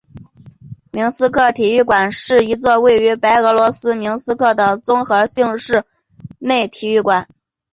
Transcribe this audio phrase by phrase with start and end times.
[0.91, 5.85] 明斯克体育馆是一座位于白俄罗斯明斯克的综合性室
[6.39, 7.27] 内体育馆。